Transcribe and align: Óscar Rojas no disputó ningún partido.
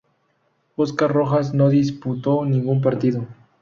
Óscar 0.77 1.11
Rojas 1.13 1.53
no 1.53 1.69
disputó 1.69 2.43
ningún 2.43 2.81
partido. 2.81 3.27